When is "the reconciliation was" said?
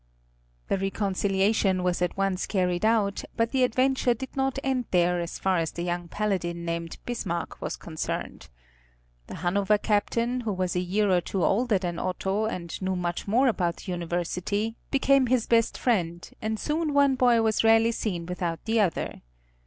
0.67-2.01